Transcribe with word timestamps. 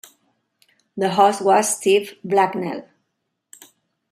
The 0.97 1.11
host 1.11 1.43
was 1.43 1.77
Steve 1.77 2.15
Blacknell. 2.25 2.89